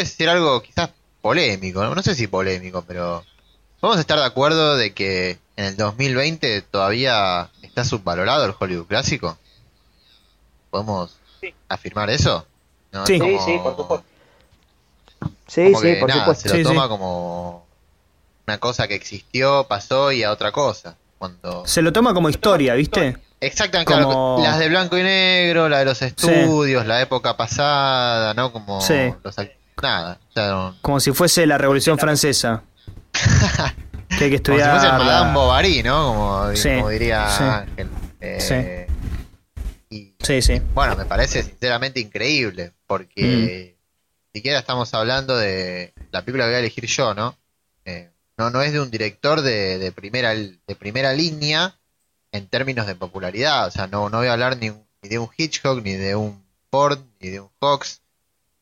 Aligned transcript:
a 0.00 0.04
decir 0.04 0.28
algo 0.28 0.60
quizás 0.62 0.90
polémico, 1.20 1.82
no, 1.84 1.94
no 1.94 2.02
sé 2.02 2.14
si 2.14 2.26
polémico, 2.26 2.82
pero 2.86 3.24
vamos 3.80 3.96
a 3.98 4.00
estar 4.00 4.18
de 4.18 4.24
acuerdo 4.24 4.76
de 4.76 4.92
que 4.94 5.38
en 5.56 5.64
el 5.66 5.76
2020 5.76 6.62
todavía 6.62 7.50
está 7.62 7.84
subvalorado 7.84 8.44
el 8.46 8.54
Hollywood 8.58 8.86
clásico. 8.86 9.36
¿Podemos 10.70 11.16
Sí. 11.40 11.54
afirmar 11.68 12.10
eso? 12.10 12.46
¿No? 12.92 13.06
Sí. 13.06 13.18
Sí, 13.18 13.38
sí, 13.44 13.58
por 13.62 13.76
supuesto. 13.76 14.06
Sí, 15.46 15.64
como 15.72 15.80
sí, 15.80 15.86
que, 15.86 15.96
por 15.96 16.08
nada, 16.08 16.20
supuesto. 16.22 16.42
Se 16.42 16.48
lo 16.48 16.54
Sí, 16.56 16.62
toma 16.62 16.82
sí. 16.84 16.88
como 16.88 17.66
una 18.46 18.58
cosa 18.58 18.88
que 18.88 18.94
existió, 18.94 19.64
pasó 19.68 20.12
y 20.12 20.22
a 20.22 20.30
otra 20.32 20.52
cosa. 20.52 20.96
Cuando 21.18 21.66
Se 21.66 21.82
lo 21.82 21.92
toma 21.92 22.14
como 22.14 22.30
historia, 22.30 22.74
¿viste? 22.74 23.16
Exactamente, 23.40 23.92
Como- 23.92 24.36
claro, 24.36 24.50
las 24.50 24.58
de 24.58 24.68
blanco 24.68 24.96
y 24.98 25.02
negro, 25.02 25.68
la 25.68 25.78
de 25.80 25.84
los 25.86 26.00
estudios, 26.02 26.86
la 26.86 27.00
época 27.02 27.36
pasada, 27.36 28.32
¿no? 28.34 28.52
Como 28.52 28.80
Sí. 28.80 29.12
los 29.22 29.38
nada, 29.82 30.18
o 30.28 30.32
sea, 30.32 30.48
no- 30.48 30.76
Como 30.82 31.00
si 31.00 31.12
fuese 31.12 31.46
la 31.46 31.58
Revolución 31.58 31.98
Francesa. 31.98 32.62
que 34.18 34.24
hay 34.24 34.30
que 34.30 34.42
como 34.42 34.58
si 34.58 34.62
estudiar. 34.62 34.70
fuese 34.80 34.92
Madame 34.92 35.34
Bovary, 35.34 35.82
¿no? 35.82 36.06
Como, 36.06 36.56
Sí, 36.56 36.68
como 36.76 36.88
diría 36.90 37.28
sí. 37.30 37.42
Ángel. 37.44 37.88
Eh, 38.20 38.86
y, 39.90 40.14
Sí, 40.20 40.42
sí. 40.42 40.60
bueno, 40.74 40.96
me 40.96 41.04
parece 41.04 41.42
sinceramente 41.42 42.00
increíble, 42.00 42.72
porque 42.86 43.74
Mm. 43.76 43.80
ni 44.34 44.38
siquiera 44.38 44.58
estamos 44.58 44.92
hablando 44.94 45.36
de 45.36 45.92
la 46.12 46.22
película 46.24 46.44
que 46.44 46.50
voy 46.50 46.56
a 46.56 46.60
elegir 46.60 46.86
yo, 46.86 47.14
¿no? 47.14 47.36
Eh, 47.84 48.10
no, 48.36 48.50
no 48.50 48.62
es 48.62 48.72
de 48.72 48.80
un 48.80 48.90
director 48.90 49.40
de, 49.42 49.78
de 49.78 49.92
primera 49.92 50.34
de 50.34 50.76
primera 50.78 51.12
línea 51.12 51.74
en 52.32 52.46
términos 52.46 52.86
de 52.86 52.94
popularidad, 52.94 53.66
o 53.66 53.70
sea, 53.70 53.86
no, 53.88 54.08
no 54.10 54.18
voy 54.18 54.28
a 54.28 54.32
hablar 54.34 54.56
ni, 54.58 54.70
ni 55.02 55.08
de 55.08 55.18
un 55.18 55.28
Hitchcock, 55.36 55.82
ni 55.82 55.94
de 55.94 56.14
un 56.14 56.44
Ford, 56.70 56.98
ni 57.20 57.30
de 57.30 57.40
un 57.40 57.50
Fox, 57.58 58.02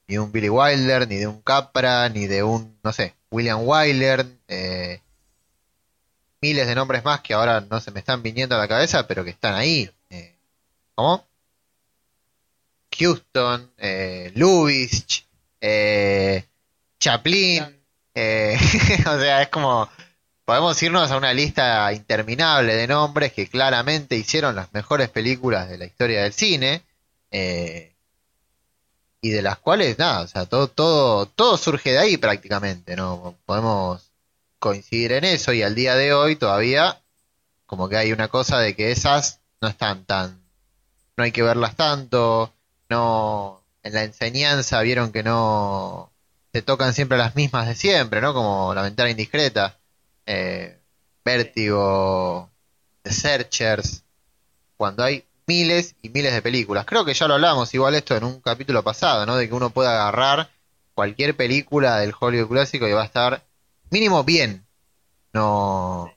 ni 0.09 0.15
de 0.15 0.21
un 0.21 0.33
Billy 0.33 0.49
Wilder, 0.49 1.07
ni 1.07 1.17
de 1.17 1.27
un 1.27 1.43
Capra, 1.43 2.09
ni 2.09 2.27
de 2.27 2.43
un, 2.43 2.79
no 2.83 2.93
sé, 2.93 3.15
William 3.31 3.61
Wyler, 3.63 4.27
eh, 4.49 5.01
miles 6.41 6.67
de 6.67 6.75
nombres 6.75 7.05
más 7.05 7.21
que 7.21 7.35
ahora 7.35 7.61
no 7.61 7.81
se 7.81 7.91
me 7.91 8.01
están 8.01 8.23
viniendo 8.23 8.55
a 8.55 8.59
la 8.59 8.69
cabeza, 8.69 9.07
pero 9.07 9.23
que 9.23 9.31
están 9.31 9.55
ahí. 9.55 9.91
Eh, 10.11 10.35
¿Cómo? 10.95 11.27
Houston, 12.99 13.71
eh, 13.77 14.33
Lubitsch, 14.35 15.25
eh, 15.61 16.45
Chaplin, 16.99 17.65
eh, 18.15 18.59
o 19.07 19.21
sea, 19.21 19.43
es 19.43 19.49
como 19.49 19.89
podemos 20.45 20.83
irnos 20.83 21.11
a 21.11 21.19
una 21.19 21.35
lista 21.35 21.93
interminable 21.93 22.75
de 22.75 22.87
nombres 22.87 23.35
que 23.35 23.47
claramente 23.49 24.17
hicieron 24.17 24.57
las 24.57 24.73
mejores 24.73 25.11
películas 25.11 25.69
de 25.69 25.77
la 25.77 25.85
historia 25.85 26.23
del 26.23 26.33
cine 26.33 26.83
eh, 27.31 27.93
y 29.21 29.31
de 29.31 29.43
las 29.43 29.59
cuales 29.59 29.99
nada, 29.99 30.23
o 30.23 30.27
sea, 30.29 30.47
todo 30.47 30.69
todo 30.69 31.27
todo 31.27 31.57
surge 31.57 31.93
de 31.93 31.99
ahí 31.99 32.17
prácticamente, 32.17 32.97
no 32.97 33.37
podemos 33.47 34.11
coincidir 34.59 35.13
en 35.13 35.25
eso 35.25 35.53
y 35.53 35.63
al 35.63 35.75
día 35.75 35.95
de 35.97 36.13
hoy 36.13 36.37
todavía 36.37 37.01
como 37.67 37.89
que 37.89 37.97
hay 37.97 38.13
una 38.13 38.29
cosa 38.29 38.59
de 38.61 38.75
que 38.75 38.91
esas 38.93 39.41
no 39.61 39.69
están 39.69 40.05
tan 40.05 40.41
no 41.17 41.25
hay 41.25 41.33
que 41.33 41.43
verlas 41.43 41.77
tanto, 41.77 42.55
no 42.89 43.63
en 43.83 43.95
la 43.95 44.05
enseñanza 44.05 44.81
vieron 44.83 45.13
que 45.13 45.23
no 45.23 46.13
se 46.53 46.63
tocan 46.63 46.95
siempre 46.95 47.19
las 47.19 47.37
mismas 47.37 47.67
de 47.67 47.75
siempre, 47.75 48.21
¿no? 48.21 48.35
Como 48.35 48.73
la 48.75 48.83
ventana 48.83 49.11
indiscreta, 49.11 49.79
eh, 50.27 50.79
Vértigo, 51.25 52.51
Searchers, 53.05 54.05
cuando 54.77 55.05
hay 55.05 55.25
miles 55.49 55.97
y 56.03 56.11
miles 56.11 56.33
de 56.33 56.43
películas. 56.43 56.85
Creo 56.85 57.05
que 57.05 57.15
ya 57.15 57.27
lo 57.27 57.35
hablamos 57.35 57.75
igual 57.75 57.95
esto 57.95 58.15
en 58.17 58.25
un 58.25 58.41
capítulo 58.41 58.85
pasado, 58.85 59.27
¿no? 59.27 59.37
De 59.37 59.49
que 59.49 59.55
uno 59.55 59.71
puede 59.71 59.89
agarrar 59.89 60.51
cualquier 60.95 61.35
película 61.35 61.99
del 61.99 62.15
Hollywood 62.19 62.51
clásico 62.51 62.87
y 62.87 62.93
va 62.93 63.03
a 63.03 63.07
estar 63.07 63.43
mínimo 63.91 64.23
bien. 64.23 64.67
No. 65.33 66.13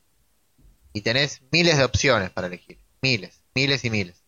Y 0.93 1.01
tenés 1.01 1.41
miles 1.51 1.77
de 1.77 1.85
opciones 1.85 2.29
para 2.29 2.47
elegir. 2.47 2.77
Miles, 3.01 3.41
miles 3.55 3.85
y 3.85 3.89
miles. 3.89 4.21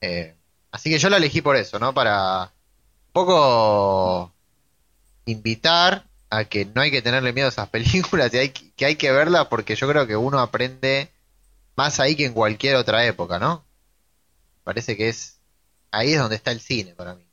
Eh, 0.00 0.34
así 0.70 0.90
que 0.90 0.98
yo 0.98 1.10
la 1.10 1.16
elegí 1.16 1.42
por 1.42 1.56
eso, 1.56 1.78
¿no? 1.78 1.92
Para 1.92 2.44
un 2.44 3.12
poco 3.12 4.32
invitar 5.26 6.06
a 6.30 6.44
que 6.44 6.66
no 6.66 6.82
hay 6.82 6.90
que 6.90 7.02
tenerle 7.02 7.32
miedo 7.32 7.48
a 7.48 7.50
esas 7.50 7.68
películas 7.70 8.32
y 8.32 8.48
que 8.50 8.70
que 8.76 8.84
hay 8.84 8.96
que 8.96 9.10
verlas 9.10 9.46
porque 9.46 9.74
yo 9.74 9.88
creo 9.88 10.06
que 10.06 10.16
uno 10.16 10.38
aprende 10.38 11.10
más 11.76 11.98
ahí 11.98 12.14
que 12.14 12.26
en 12.26 12.34
cualquier 12.34 12.76
otra 12.76 13.04
época, 13.06 13.38
¿no? 13.38 13.65
Parece 14.66 14.96
que 14.96 15.08
es 15.08 15.38
ahí 15.92 16.14
es 16.14 16.18
donde 16.18 16.34
está 16.34 16.50
el 16.50 16.60
cine 16.60 16.92
para 16.96 17.14
mí. 17.14 17.24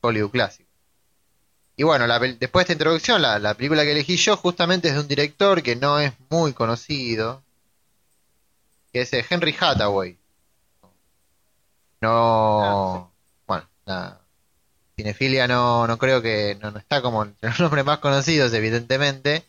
Hollywood 0.00 0.30
clásico. 0.30 0.70
Y 1.74 1.82
bueno, 1.82 2.06
la 2.06 2.20
después 2.20 2.52
de 2.52 2.60
esta 2.60 2.72
introducción, 2.74 3.20
la, 3.20 3.40
la 3.40 3.54
película 3.54 3.82
que 3.82 3.90
elegí 3.90 4.16
yo 4.16 4.36
justamente 4.36 4.86
es 4.86 4.94
de 4.94 5.00
un 5.00 5.08
director 5.08 5.60
que 5.60 5.74
no 5.74 5.98
es 5.98 6.12
muy 6.30 6.52
conocido, 6.52 7.42
que 8.92 9.00
es 9.00 9.12
eh, 9.12 9.26
Henry 9.28 9.56
Hathaway. 9.58 10.16
No, 12.00 13.12
bueno, 13.48 13.68
la 13.84 14.20
cinefilia 14.94 15.48
no, 15.48 15.88
no 15.88 15.98
creo 15.98 16.22
que 16.22 16.56
no, 16.62 16.70
no 16.70 16.78
está 16.78 17.02
como 17.02 17.24
entre 17.24 17.50
los 17.50 17.58
nombres 17.58 17.84
más 17.84 17.98
conocidos, 17.98 18.52
evidentemente. 18.52 19.44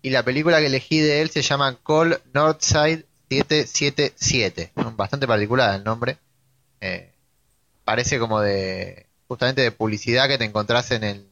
Y 0.00 0.10
la 0.10 0.22
película 0.22 0.60
que 0.60 0.66
elegí 0.66 1.00
de 1.00 1.22
él 1.22 1.30
se 1.30 1.42
llama 1.42 1.76
Call 1.84 2.22
Northside 2.32 3.04
777. 3.30 4.70
Bastante 4.96 5.26
particular 5.26 5.74
el 5.74 5.82
nombre. 5.82 6.18
Eh, 6.82 7.12
parece 7.84 8.18
como 8.18 8.40
de 8.40 9.06
justamente 9.28 9.62
de 9.62 9.70
publicidad 9.70 10.26
que 10.26 10.36
te 10.36 10.44
encontrás 10.44 10.90
en 10.90 11.04
el, 11.04 11.28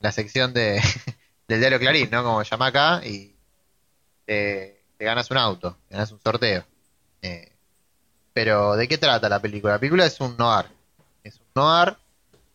la 0.00 0.12
sección 0.12 0.52
de 0.52 0.82
del 1.48 1.60
diario 1.60 1.78
Clarín, 1.78 2.10
¿no? 2.10 2.22
Como 2.22 2.42
llama 2.42 2.66
acá 2.66 3.00
y 3.02 3.34
te, 4.26 4.82
ganas 4.98 5.30
un 5.30 5.38
auto, 5.38 5.78
ganas 5.88 6.12
un 6.12 6.20
sorteo. 6.20 6.64
Eh, 7.22 7.50
pero 8.34 8.76
¿de 8.76 8.86
qué 8.86 8.98
trata 8.98 9.30
la 9.30 9.40
película? 9.40 9.72
La 9.72 9.78
película 9.78 10.04
es 10.04 10.20
un 10.20 10.36
noir. 10.36 10.66
Es 11.24 11.40
un 11.40 11.46
noir 11.54 11.96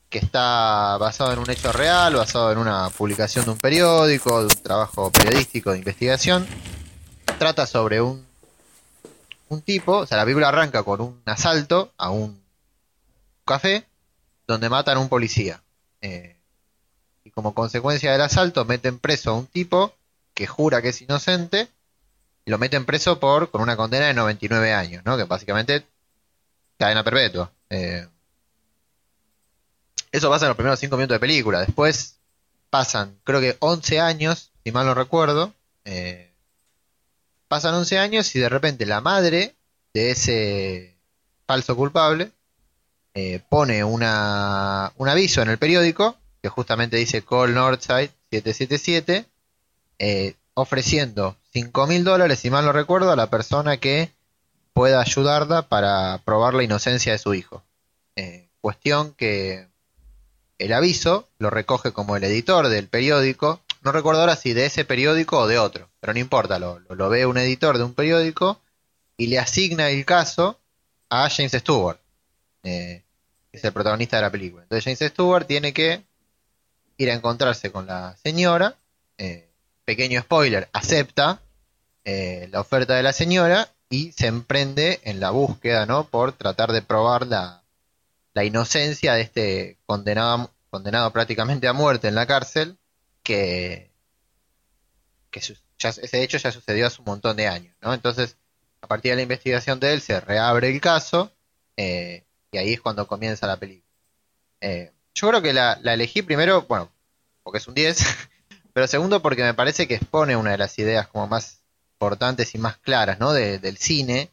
que 0.09 0.19
está 0.19 0.97
basado 0.97 1.33
en 1.33 1.39
un 1.39 1.49
hecho 1.49 1.71
real, 1.71 2.15
basado 2.15 2.51
en 2.51 2.59
una 2.59 2.89
publicación 2.91 3.45
de 3.45 3.51
un 3.51 3.57
periódico, 3.57 4.41
de 4.41 4.45
un 4.45 4.63
trabajo 4.63 5.11
periodístico 5.11 5.71
de 5.71 5.79
investigación. 5.79 6.45
Trata 7.39 7.65
sobre 7.65 7.99
un, 7.99 8.26
un 9.49 9.61
tipo, 9.61 9.97
o 9.99 10.05
sea, 10.05 10.17
la 10.17 10.23
película 10.23 10.49
arranca 10.49 10.83
con 10.83 11.01
un 11.01 11.21
asalto 11.25 11.93
a 11.97 12.09
un 12.11 12.41
café 13.45 13.85
donde 14.45 14.69
matan 14.69 14.97
a 14.97 14.99
un 14.99 15.09
policía. 15.09 15.61
Eh, 16.01 16.35
y 17.23 17.31
como 17.31 17.53
consecuencia 17.53 18.11
del 18.11 18.21
asalto 18.21 18.65
meten 18.65 18.99
preso 18.99 19.31
a 19.31 19.35
un 19.35 19.47
tipo 19.47 19.93
que 20.33 20.47
jura 20.47 20.81
que 20.81 20.89
es 20.89 21.01
inocente 21.01 21.67
y 22.45 22.51
lo 22.51 22.57
meten 22.57 22.85
preso 22.85 23.19
por 23.19 23.51
con 23.51 23.61
una 23.61 23.75
condena 23.75 24.07
de 24.07 24.13
99 24.13 24.73
años, 24.73 25.03
¿no? 25.05 25.17
Que 25.17 25.23
básicamente 25.23 25.85
cadena 26.77 27.03
perpetua. 27.03 27.51
Eh, 27.69 28.07
eso 30.11 30.29
pasa 30.29 30.45
en 30.45 30.49
los 30.49 30.57
primeros 30.57 30.79
5 30.79 30.95
minutos 30.95 31.15
de 31.15 31.19
película. 31.19 31.59
Después 31.59 32.17
pasan, 32.69 33.17
creo 33.23 33.41
que 33.41 33.57
11 33.59 33.99
años, 33.99 34.51
si 34.63 34.71
mal 34.71 34.85
no 34.85 34.93
recuerdo. 34.93 35.53
eh, 35.85 36.26
pasan 37.47 37.75
11 37.75 37.97
años 37.97 38.35
y 38.35 38.39
de 38.39 38.49
repente 38.49 38.85
la 38.85 39.01
madre 39.01 39.55
de 39.93 40.11
ese 40.11 40.97
falso 41.45 41.75
culpable 41.75 42.31
eh, 43.13 43.41
pone 43.49 43.83
una, 43.83 44.91
un 44.97 45.09
aviso 45.09 45.41
en 45.41 45.49
el 45.49 45.57
periódico 45.57 46.17
que 46.41 46.49
justamente 46.49 46.97
dice 46.97 47.23
Call 47.23 47.53
Northside 47.53 48.11
777 48.31 49.25
eh, 49.99 50.35
ofreciendo 50.53 51.37
5 51.53 51.87
mil 51.87 52.03
dólares, 52.03 52.39
si 52.39 52.49
mal 52.49 52.65
no 52.65 52.71
recuerdo, 52.71 53.11
a 53.11 53.15
la 53.15 53.29
persona 53.29 53.77
que 53.77 54.11
pueda 54.73 55.01
ayudarla 55.01 55.63
para 55.63 56.21
probar 56.23 56.53
la 56.53 56.63
inocencia 56.63 57.11
de 57.11 57.17
su 57.17 57.33
hijo. 57.33 57.63
Eh, 58.15 58.49
cuestión 58.61 59.13
que 59.13 59.67
el 60.59 60.73
aviso 60.73 61.27
lo 61.39 61.49
recoge 61.49 61.93
como 61.93 62.15
el 62.15 62.23
editor 62.23 62.67
del 62.67 62.87
periódico, 62.87 63.61
no 63.87 63.93
recuerdo 63.93 64.19
ahora 64.19 64.35
si 64.35 64.51
de 64.51 64.65
ese 64.65 64.83
periódico 64.83 65.39
o 65.39 65.47
de 65.47 65.57
otro, 65.57 65.89
pero 66.01 66.11
no 66.11 66.19
importa, 66.19 66.59
lo, 66.59 66.79
lo, 66.79 67.09
ve 67.09 67.25
un 67.25 67.37
editor 67.37 67.77
de 67.77 67.85
un 67.85 67.93
periódico 67.93 68.59
y 69.15 69.27
le 69.27 69.39
asigna 69.39 69.89
el 69.89 70.03
caso 70.03 70.59
a 71.09 71.29
James 71.29 71.53
Stewart, 71.53 71.97
eh, 72.63 73.05
que 73.49 73.57
es 73.57 73.63
el 73.63 73.71
protagonista 73.71 74.17
de 74.17 74.23
la 74.23 74.29
película. 74.29 74.63
Entonces 74.63 74.83
James 74.83 75.13
Stewart 75.13 75.47
tiene 75.47 75.71
que 75.71 76.03
ir 76.97 77.09
a 77.09 77.13
encontrarse 77.13 77.71
con 77.71 77.87
la 77.87 78.17
señora, 78.17 78.75
eh, 79.17 79.47
pequeño 79.85 80.19
spoiler, 80.19 80.67
acepta 80.73 81.39
eh, 82.03 82.49
la 82.51 82.59
oferta 82.59 82.93
de 82.93 83.03
la 83.03 83.13
señora 83.13 83.69
y 83.89 84.11
se 84.11 84.27
emprende 84.27 84.99
en 85.05 85.21
la 85.21 85.29
búsqueda, 85.29 85.85
¿no? 85.85 86.09
Por 86.09 86.33
tratar 86.33 86.73
de 86.73 86.81
probar 86.81 87.25
la, 87.25 87.63
la 88.33 88.43
inocencia 88.43 89.13
de 89.13 89.21
este 89.21 89.77
condenado, 89.85 90.51
condenado 90.69 91.13
prácticamente 91.13 91.69
a 91.69 91.73
muerte 91.73 92.09
en 92.09 92.15
la 92.15 92.25
cárcel, 92.25 92.77
que, 93.27 93.91
ese 95.31 96.23
hecho 96.23 96.37
ya 96.37 96.51
sucedió 96.51 96.87
hace 96.87 96.99
un 96.99 97.05
montón 97.05 97.35
de 97.35 97.47
años, 97.47 97.75
¿no? 97.81 97.93
Entonces, 97.93 98.37
a 98.81 98.87
partir 98.87 99.11
de 99.11 99.17
la 99.17 99.21
investigación 99.23 99.79
de 99.81 99.93
él, 99.93 100.01
se 100.01 100.19
reabre 100.21 100.69
el 100.69 100.79
caso 100.79 101.31
eh, 101.75 102.23
y 102.51 102.57
ahí 102.57 102.73
es 102.73 102.81
cuando 102.81 103.05
comienza 103.05 103.45
la 103.47 103.57
película. 103.57 103.85
Eh, 104.61 104.93
yo 105.13 105.27
creo 105.27 105.41
que 105.41 105.51
la, 105.53 105.77
la 105.81 105.93
elegí 105.93 106.21
primero, 106.21 106.63
bueno, 106.63 106.89
porque 107.43 107.57
es 107.57 107.67
un 107.67 107.75
10, 107.75 107.99
pero 108.73 108.87
segundo 108.87 109.21
porque 109.21 109.43
me 109.43 109.53
parece 109.53 109.87
que 109.87 109.95
expone 109.95 110.37
una 110.37 110.51
de 110.51 110.57
las 110.57 110.79
ideas 110.79 111.07
como 111.09 111.27
más 111.27 111.59
importantes 111.95 112.55
y 112.55 112.57
más 112.57 112.77
claras, 112.77 113.19
¿no? 113.19 113.33
De- 113.33 113.59
del 113.59 113.77
cine 113.77 114.31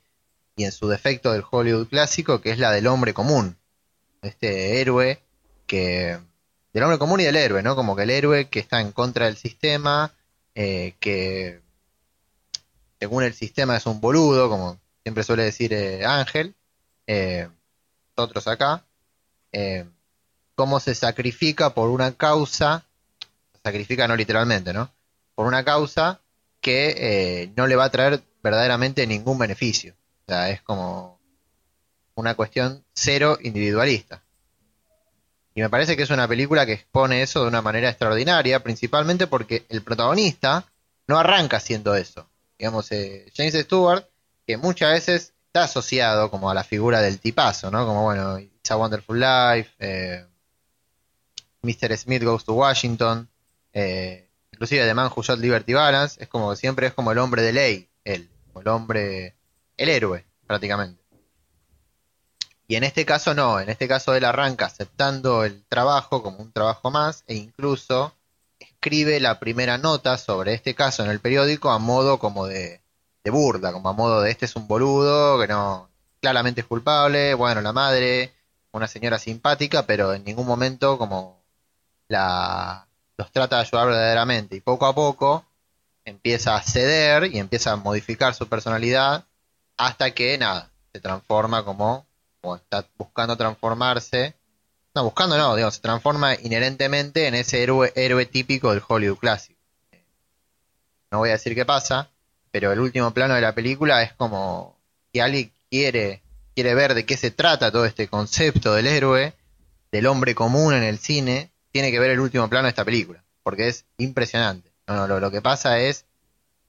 y 0.56 0.64
en 0.64 0.72
su 0.72 0.88
defecto 0.88 1.32
del 1.32 1.42
Hollywood 1.50 1.88
clásico, 1.88 2.40
que 2.40 2.52
es 2.52 2.58
la 2.58 2.70
del 2.70 2.86
hombre 2.86 3.12
común, 3.12 3.56
este 4.22 4.80
héroe 4.80 5.20
que 5.66 6.18
del 6.74 6.82
hombre 6.82 6.98
común 6.98 7.20
y 7.20 7.24
del 7.24 7.36
héroe, 7.36 7.62
¿no? 7.62 7.76
Como 7.76 7.94
que 7.94 8.02
el 8.02 8.10
héroe 8.10 8.48
que 8.48 8.58
está 8.58 8.80
en 8.80 8.90
contra 8.90 9.26
del 9.26 9.36
sistema, 9.36 10.12
eh, 10.56 10.94
que 10.98 11.60
según 12.98 13.22
el 13.22 13.32
sistema 13.32 13.76
es 13.76 13.86
un 13.86 14.00
boludo, 14.00 14.48
como 14.48 14.80
siempre 15.04 15.22
suele 15.22 15.44
decir 15.44 15.72
eh, 15.72 16.04
Ángel, 16.04 16.54
nosotros 18.16 18.48
acá, 18.48 18.84
eh, 19.52 19.84
cómo 20.56 20.80
se 20.80 20.96
sacrifica 20.96 21.74
por 21.74 21.90
una 21.90 22.12
causa, 22.12 22.84
sacrifica 23.62 24.08
no 24.08 24.16
literalmente, 24.16 24.72
¿no? 24.72 24.90
Por 25.36 25.46
una 25.46 25.64
causa 25.64 26.20
que 26.60 27.52
no 27.56 27.68
le 27.68 27.76
va 27.76 27.84
a 27.84 27.90
traer 27.90 28.22
verdaderamente 28.42 29.06
ningún 29.06 29.38
beneficio. 29.38 29.94
O 30.26 30.32
sea, 30.32 30.50
es 30.50 30.60
como 30.62 31.20
una 32.14 32.34
cuestión 32.34 32.84
cero 32.94 33.38
individualista. 33.42 34.23
Y 35.54 35.60
me 35.60 35.70
parece 35.70 35.96
que 35.96 36.02
es 36.02 36.10
una 36.10 36.26
película 36.26 36.66
que 36.66 36.72
expone 36.72 37.22
eso 37.22 37.42
de 37.42 37.48
una 37.48 37.62
manera 37.62 37.88
extraordinaria, 37.88 38.62
principalmente 38.62 39.28
porque 39.28 39.64
el 39.68 39.82
protagonista 39.82 40.64
no 41.06 41.18
arranca 41.18 41.58
haciendo 41.58 41.94
eso. 41.94 42.28
Digamos, 42.58 42.90
eh, 42.90 43.30
James 43.36 43.54
Stewart, 43.54 44.04
que 44.46 44.56
muchas 44.56 44.92
veces 44.92 45.32
está 45.46 45.64
asociado 45.64 46.30
como 46.30 46.50
a 46.50 46.54
la 46.54 46.64
figura 46.64 47.00
del 47.00 47.20
tipazo, 47.20 47.70
¿no? 47.70 47.86
Como, 47.86 48.02
bueno, 48.02 48.38
It's 48.38 48.70
a 48.70 48.76
Wonderful 48.76 49.20
Life, 49.20 49.70
eh, 49.78 50.26
Mr. 51.62 51.96
Smith 51.96 52.24
Goes 52.24 52.44
to 52.44 52.54
Washington, 52.54 53.28
eh, 53.72 54.28
inclusive 54.52 54.84
The 54.84 54.94
Man 54.94 55.10
Who 55.14 55.22
Shot 55.22 55.38
Liberty 55.38 55.72
Balance, 55.72 56.20
es 56.20 56.28
como 56.28 56.50
que 56.50 56.56
siempre 56.56 56.88
es 56.88 56.94
como 56.94 57.12
el 57.12 57.18
hombre 57.18 57.42
de 57.42 57.52
ley, 57.52 57.88
él, 58.02 58.28
como 58.48 58.60
el 58.60 58.68
hombre, 58.68 59.36
el 59.76 59.88
héroe, 59.88 60.24
prácticamente. 60.46 61.03
Y 62.66 62.76
en 62.76 62.84
este 62.84 63.04
caso 63.04 63.34
no, 63.34 63.60
en 63.60 63.68
este 63.68 63.88
caso 63.88 64.14
él 64.14 64.24
arranca 64.24 64.66
aceptando 64.66 65.44
el 65.44 65.64
trabajo 65.66 66.22
como 66.22 66.38
un 66.38 66.52
trabajo 66.52 66.90
más 66.90 67.24
e 67.26 67.34
incluso 67.34 68.14
escribe 68.58 69.20
la 69.20 69.38
primera 69.38 69.78
nota 69.78 70.16
sobre 70.18 70.54
este 70.54 70.74
caso 70.74 71.04
en 71.04 71.10
el 71.10 71.20
periódico 71.20 71.70
a 71.70 71.78
modo 71.78 72.18
como 72.18 72.46
de, 72.46 72.80
burla, 73.26 73.72
como 73.72 73.88
a 73.88 73.92
modo 73.92 74.20
de 74.22 74.30
este 74.30 74.46
es 74.46 74.56
un 74.56 74.66
boludo 74.68 75.40
que 75.40 75.48
no 75.48 75.88
claramente 76.20 76.62
es 76.62 76.66
culpable, 76.66 77.34
bueno, 77.34 77.60
la 77.60 77.72
madre, 77.72 78.32
una 78.72 78.88
señora 78.88 79.18
simpática, 79.18 79.86
pero 79.86 80.14
en 80.14 80.24
ningún 80.24 80.46
momento 80.46 80.98
como 80.98 81.42
la 82.08 82.86
los 83.16 83.30
trata 83.30 83.56
de 83.56 83.62
ayudar 83.62 83.86
verdaderamente 83.86 84.56
y 84.56 84.60
poco 84.60 84.86
a 84.86 84.94
poco 84.94 85.44
empieza 86.04 86.56
a 86.56 86.62
ceder 86.62 87.24
y 87.32 87.38
empieza 87.38 87.72
a 87.72 87.76
modificar 87.76 88.34
su 88.34 88.48
personalidad 88.48 89.24
hasta 89.76 90.12
que 90.12 90.36
nada, 90.38 90.70
se 90.92 91.00
transforma 91.00 91.64
como, 91.64 92.06
como 92.44 92.56
está 92.56 92.86
buscando 92.98 93.36
transformarse 93.36 94.34
no, 94.94 95.02
buscando 95.02 95.36
no, 95.36 95.56
digamos, 95.56 95.74
se 95.74 95.80
transforma 95.80 96.34
inherentemente 96.34 97.26
en 97.26 97.34
ese 97.34 97.62
héroe, 97.62 97.92
héroe 97.96 98.26
típico 98.26 98.70
del 98.70 98.82
Hollywood 98.86 99.18
clásico. 99.18 99.58
No 101.10 101.18
voy 101.18 101.30
a 101.30 101.32
decir 101.32 101.54
qué 101.56 101.64
pasa, 101.64 102.10
pero 102.52 102.70
el 102.70 102.78
último 102.78 103.12
plano 103.12 103.34
de 103.34 103.40
la 103.40 103.54
película 103.54 104.04
es 104.04 104.12
como 104.12 104.78
que 105.12 105.20
alguien 105.20 105.50
quiere, 105.68 106.22
quiere 106.54 106.76
ver 106.76 106.94
de 106.94 107.04
qué 107.04 107.16
se 107.16 107.32
trata 107.32 107.72
todo 107.72 107.86
este 107.86 108.06
concepto 108.06 108.72
del 108.74 108.86
héroe, 108.86 109.34
del 109.90 110.06
hombre 110.06 110.36
común 110.36 110.74
en 110.74 110.84
el 110.84 110.98
cine, 110.98 111.50
tiene 111.72 111.90
que 111.90 111.98
ver 111.98 112.10
el 112.10 112.20
último 112.20 112.48
plano 112.48 112.66
de 112.66 112.70
esta 112.70 112.84
película, 112.84 113.24
porque 113.42 113.66
es 113.66 113.84
impresionante. 113.98 114.70
No, 114.86 114.94
no, 114.94 115.08
lo, 115.08 115.18
lo 115.18 115.30
que 115.32 115.42
pasa 115.42 115.80
es 115.80 116.04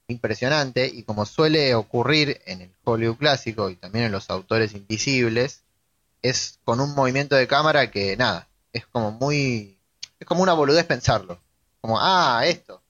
impresionante 0.08 0.86
y 0.92 1.04
como 1.04 1.26
suele 1.26 1.76
ocurrir 1.76 2.40
en 2.46 2.62
el 2.62 2.70
Hollywood 2.82 3.18
clásico 3.18 3.70
y 3.70 3.76
también 3.76 4.06
en 4.06 4.12
los 4.12 4.30
autores 4.30 4.74
invisibles, 4.74 5.62
es 6.28 6.58
con 6.64 6.80
un 6.80 6.94
movimiento 6.94 7.36
de 7.36 7.46
cámara 7.46 7.90
que 7.90 8.16
nada, 8.16 8.48
es 8.72 8.86
como 8.86 9.12
muy, 9.12 9.78
es 10.18 10.26
como 10.26 10.42
una 10.42 10.52
boludez 10.52 10.84
pensarlo, 10.84 11.40
como, 11.80 11.98
ah, 12.00 12.42
esto, 12.44 12.82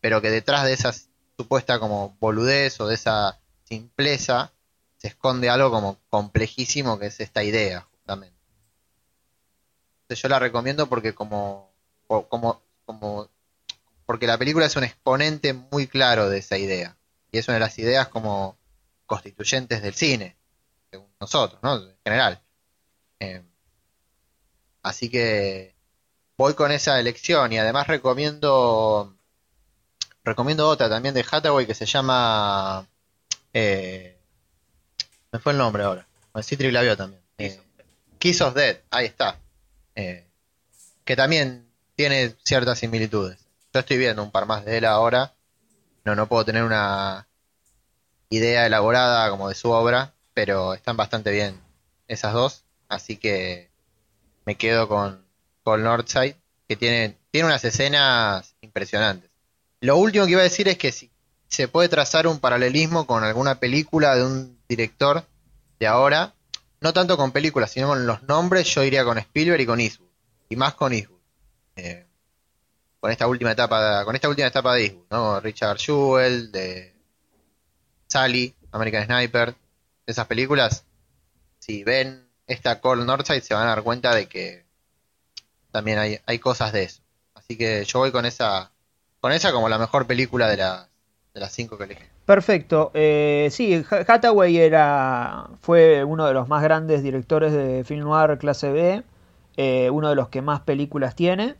pero 0.00 0.20
que 0.20 0.30
detrás 0.30 0.64
de 0.64 0.72
esa 0.72 0.94
supuesta 1.36 1.78
como 1.78 2.16
boludez 2.20 2.80
o 2.80 2.86
de 2.86 2.94
esa 2.94 3.38
simpleza 3.64 4.52
se 4.96 5.08
esconde 5.08 5.48
algo 5.50 5.70
como 5.70 5.98
complejísimo 6.08 6.98
que 6.98 7.06
es 7.06 7.20
esta 7.20 7.42
idea, 7.42 7.86
justamente. 7.90 8.36
Entonces 10.02 10.22
yo 10.22 10.28
la 10.28 10.38
recomiendo 10.38 10.88
porque 10.88 11.14
como, 11.14 11.72
como, 12.06 12.62
como, 12.84 13.28
porque 14.06 14.26
la 14.26 14.38
película 14.38 14.66
es 14.66 14.76
un 14.76 14.84
exponente 14.84 15.52
muy 15.52 15.86
claro 15.86 16.28
de 16.28 16.38
esa 16.38 16.58
idea, 16.58 16.96
y 17.30 17.38
es 17.38 17.48
una 17.48 17.54
de 17.54 17.60
las 17.60 17.78
ideas 17.78 18.08
como 18.08 18.56
constituyentes 19.06 19.82
del 19.82 19.94
cine 19.94 20.39
nosotros, 21.20 21.60
¿no? 21.62 21.76
En 21.76 21.96
general. 22.04 22.40
Eh, 23.20 23.42
así 24.82 25.10
que 25.10 25.74
voy 26.36 26.54
con 26.54 26.72
esa 26.72 26.98
elección 26.98 27.52
y 27.52 27.58
además 27.58 27.86
recomiendo 27.86 29.14
recomiendo 30.24 30.68
otra 30.68 30.88
también 30.88 31.14
de 31.14 31.24
Hathaway 31.30 31.66
que 31.66 31.74
se 31.74 31.86
llama 31.86 32.86
eh, 33.52 34.18
me 35.32 35.38
fue 35.38 35.52
el 35.52 35.58
nombre 35.58 35.84
ahora. 35.84 36.06
Citri 36.42 36.70
la 36.70 36.82
vio 36.82 36.96
también. 36.96 37.22
Eh, 37.38 37.60
Kiss 38.18 38.40
of 38.40 38.54
Death, 38.54 38.82
ahí 38.90 39.06
está. 39.06 39.38
Eh, 39.94 40.26
que 41.04 41.16
también 41.16 41.68
tiene 41.96 42.34
ciertas 42.44 42.78
similitudes. 42.78 43.38
Yo 43.72 43.80
estoy 43.80 43.98
viendo 43.98 44.22
un 44.22 44.30
par 44.30 44.46
más 44.46 44.64
de 44.64 44.78
él 44.78 44.84
ahora. 44.84 45.34
No, 46.04 46.14
no 46.14 46.26
puedo 46.28 46.44
tener 46.44 46.64
una 46.64 47.28
idea 48.28 48.66
elaborada 48.66 49.28
como 49.30 49.48
de 49.48 49.54
su 49.54 49.70
obra, 49.70 50.14
pero 50.42 50.72
están 50.72 50.96
bastante 50.96 51.30
bien 51.30 51.60
esas 52.08 52.32
dos, 52.32 52.64
así 52.88 53.18
que 53.18 53.68
me 54.46 54.54
quedo 54.54 54.88
con, 54.88 55.22
con 55.62 55.82
Northside, 55.82 56.34
que 56.66 56.76
tiene, 56.76 57.18
tiene 57.30 57.48
unas 57.48 57.62
escenas 57.62 58.54
impresionantes. 58.62 59.30
Lo 59.80 59.98
último 59.98 60.24
que 60.24 60.30
iba 60.30 60.40
a 60.40 60.44
decir 60.44 60.66
es 60.68 60.78
que 60.78 60.92
si 60.92 61.10
se 61.48 61.68
puede 61.68 61.90
trazar 61.90 62.26
un 62.26 62.38
paralelismo 62.38 63.06
con 63.06 63.22
alguna 63.22 63.56
película 63.56 64.16
de 64.16 64.24
un 64.24 64.58
director 64.66 65.26
de 65.78 65.86
ahora, 65.86 66.32
no 66.80 66.94
tanto 66.94 67.18
con 67.18 67.32
películas, 67.32 67.72
sino 67.72 67.88
con 67.88 68.06
los 68.06 68.22
nombres, 68.22 68.66
yo 68.74 68.82
iría 68.82 69.04
con 69.04 69.18
Spielberg 69.18 69.60
y 69.60 69.66
con 69.66 69.78
Eastwood, 69.78 70.08
y 70.48 70.56
más 70.56 70.72
con 70.72 70.94
Eastwood. 70.94 71.20
Eh, 71.76 72.06
con 72.98 73.10
esta 73.10 73.26
última 73.26 73.52
etapa, 73.52 74.06
con 74.06 74.14
esta 74.14 74.30
última 74.30 74.48
etapa 74.48 74.72
de 74.72 74.84
Eastwood, 74.84 75.06
¿no? 75.10 75.40
Richard 75.40 75.76
Jewell, 75.76 76.50
de 76.50 76.94
Sally, 78.08 78.54
American 78.72 79.04
Sniper, 79.04 79.54
esas 80.10 80.26
películas, 80.26 80.84
si 81.60 81.84
ven 81.84 82.28
esta 82.46 82.80
Call 82.80 83.06
Northside 83.06 83.42
se 83.42 83.54
van 83.54 83.64
a 83.66 83.70
dar 83.70 83.82
cuenta 83.84 84.14
de 84.14 84.28
que 84.28 84.66
también 85.72 85.98
hay, 85.98 86.18
hay 86.26 86.38
cosas 86.38 86.72
de 86.72 86.84
eso. 86.84 87.02
Así 87.34 87.56
que 87.56 87.84
yo 87.84 88.00
voy 88.00 88.12
con 88.12 88.26
esa, 88.26 88.70
con 89.20 89.32
esa 89.32 89.52
como 89.52 89.68
la 89.68 89.78
mejor 89.78 90.06
película 90.06 90.48
de, 90.48 90.56
la, 90.56 90.88
de 91.34 91.40
las 91.40 91.52
cinco 91.52 91.78
que 91.78 91.84
elegí. 91.84 92.04
Perfecto. 92.26 92.90
Eh, 92.94 93.48
sí, 93.50 93.84
Ha- 93.90 94.04
Hathaway 94.14 94.56
era, 94.58 95.46
fue 95.60 96.04
uno 96.04 96.26
de 96.26 96.34
los 96.34 96.48
más 96.48 96.62
grandes 96.62 97.02
directores 97.02 97.52
de 97.52 97.84
film 97.84 98.00
noir 98.04 98.38
clase 98.38 98.70
B, 98.70 99.02
eh, 99.56 99.90
uno 99.90 100.08
de 100.08 100.14
los 100.14 100.28
que 100.28 100.42
más 100.42 100.60
películas 100.60 101.14
tiene, 101.14 101.56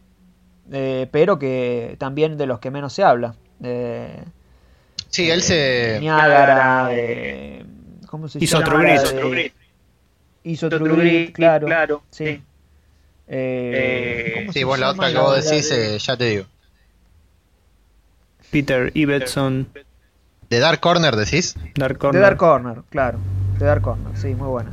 eh, 0.73 1.09
pero 1.13 1.39
que 1.39 1.97
también 1.99 2.37
de 2.39 2.47
los 2.47 2.61
que 2.61 2.71
menos 2.71 2.93
se 2.93 3.05
habla. 3.05 3.35
Eh, 3.63 4.25
Sí, 5.09 5.29
él 5.31 5.43
se... 5.43 5.99
Niágara, 6.01 6.89
de- 6.89 7.65
¿cómo 8.11 8.29
se 8.29 8.43
Hizo 8.43 8.59
llama? 8.61 8.71
True 8.71 9.31
Grit. 9.31 9.53
De- 9.55 10.51
Hizo 10.51 10.69
Grit, 10.69 10.83
Grit, 10.97 11.33
claro. 11.35 11.67
claro, 11.67 12.03
Sí. 12.11 12.27
sí. 12.27 12.43
Eh, 13.29 14.33
¿cómo 14.41 14.53
Sí, 14.53 14.59
se 14.59 14.65
vos 14.65 14.79
la 14.81 14.91
otra 14.91 15.13
que 15.13 15.19
vos 15.19 15.45
decís, 15.45 15.71
de- 15.71 15.95
eh, 15.95 15.99
ya 15.99 16.17
te 16.17 16.25
digo. 16.25 16.45
Peter 18.51 18.91
Ibbotson, 18.95 19.69
¿De 20.49 20.59
Dark 20.59 20.81
Corner 20.81 21.15
decís? 21.15 21.55
Dark 21.77 21.95
De 21.95 21.99
Corner. 22.01 22.23
Dark 22.23 22.37
Corner, 22.39 22.83
claro. 22.91 23.19
De 23.59 23.65
Dark 23.67 23.83
Corner, 23.83 24.17
sí, 24.17 24.35
muy 24.35 24.49
buena. 24.49 24.73